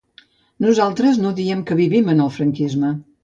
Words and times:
Nosaltres 0.65 1.19
no 1.25 1.33
diem 1.41 1.61
que 1.71 1.77
vivim 1.81 2.11
en 2.15 2.25
el 2.27 2.35
franquisme. 2.39 2.93